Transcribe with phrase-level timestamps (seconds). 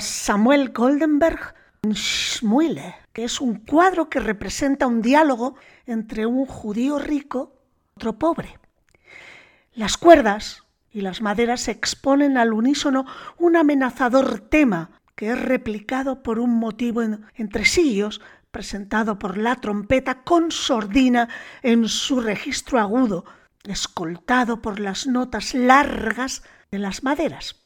[0.00, 1.54] Samuel Goldenberg
[1.92, 8.18] Schmuele, que es un cuadro que representa un diálogo entre un judío rico y otro
[8.18, 8.58] pobre.
[9.74, 13.06] Las cuerdas y las maderas exponen al unísono
[13.38, 18.20] un amenazador tema que es replicado por un motivo en, entre sillos
[18.50, 21.28] presentado por la trompeta con sordina
[21.62, 23.24] en su registro agudo,
[23.64, 27.56] escoltado por las notas largas de las maderas.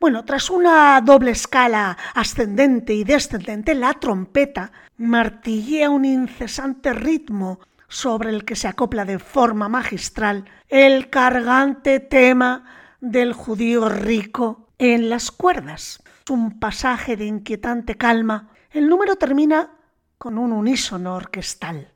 [0.00, 8.30] Bueno, tras una doble escala ascendente y descendente, la trompeta martillea un incesante ritmo sobre
[8.30, 12.64] el que se acopla de forma magistral el cargante tema
[13.02, 16.02] del judío rico en las cuerdas.
[16.30, 18.48] Un pasaje de inquietante calma.
[18.70, 19.72] El número termina
[20.16, 21.92] con un unísono orquestal.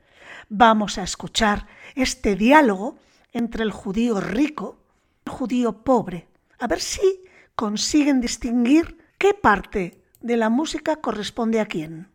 [0.51, 2.99] Vamos a escuchar este diálogo
[3.33, 4.77] entre el judío rico
[5.25, 6.29] y el judío pobre.
[6.59, 7.24] A ver si
[7.55, 12.09] consiguen distinguir qué parte de la música corresponde a quién.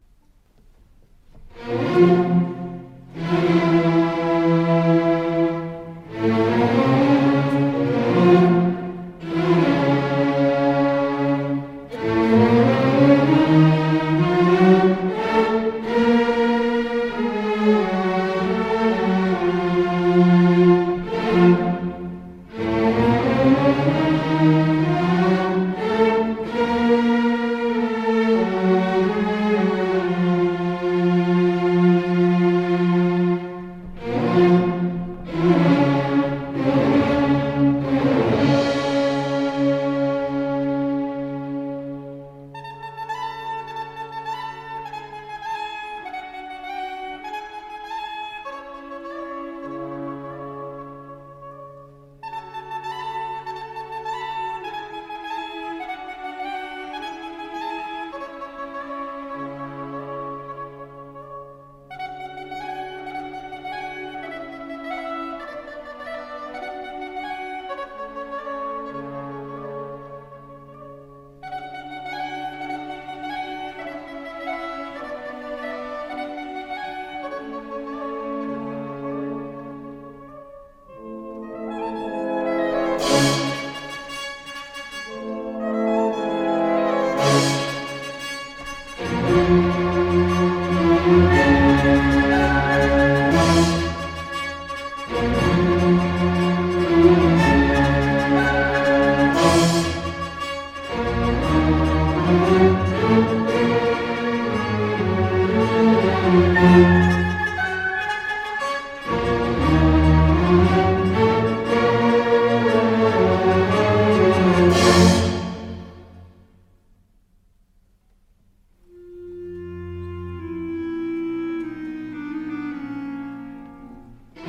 [106.60, 106.84] thank mm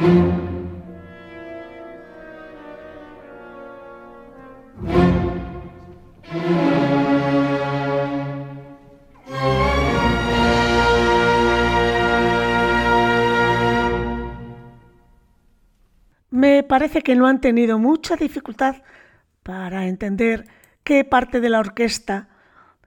[0.00, 0.44] -hmm.
[0.44, 0.50] you
[16.69, 18.77] parece que no han tenido mucha dificultad
[19.43, 20.47] para entender
[20.84, 22.28] qué parte de la orquesta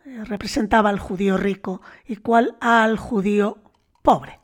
[0.05, 3.57] eh, representaba al judío rico y cuál al judío
[4.01, 4.42] pobre.